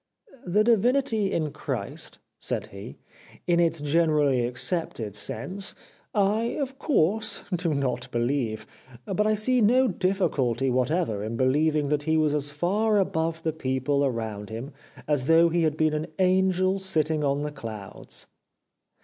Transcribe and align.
"* 0.37 0.45
The 0.55 0.63
divinity 0.63 1.31
of 1.35 1.53
Christ,' 1.53 2.17
said 2.39 2.67
he,' 2.71 2.97
in 3.47 3.59
its 3.59 3.79
generally 3.81 4.47
accepted 4.47 5.15
sense, 5.15 5.75
I, 6.15 6.57
of 6.59 6.79
course, 6.79 7.43
do 7.55 7.75
not 7.75 8.09
believe, 8.09 8.65
but 9.05 9.27
I 9.27 9.35
see 9.35 9.61
no 9.61 9.87
difficulty 9.87 10.71
whatever 10.71 11.23
in 11.23 11.37
believ 11.37 11.75
ing 11.75 11.89
that 11.89 12.01
he 12.09 12.17
was 12.17 12.33
as 12.33 12.49
far 12.49 12.97
above 12.97 13.43
the 13.43 13.53
people 13.53 14.03
around 14.03 14.49
him 14.49 14.73
as 15.07 15.27
though 15.27 15.49
he 15.49 15.61
had 15.61 15.77
been 15.77 15.93
an 15.93 16.07
angel 16.17 16.79
sitting 16.79 17.23
on 17.23 17.43
the 17.43 17.51
clouds.' 17.51 18.25